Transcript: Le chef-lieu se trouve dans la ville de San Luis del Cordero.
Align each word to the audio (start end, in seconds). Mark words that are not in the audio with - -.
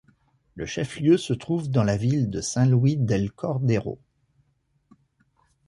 Le 0.55 0.65
chef-lieu 0.65 1.15
se 1.15 1.31
trouve 1.31 1.69
dans 1.69 1.83
la 1.83 1.95
ville 1.95 2.31
de 2.31 2.41
San 2.41 2.71
Luis 2.71 2.97
del 2.97 3.31
Cordero. 3.31 3.99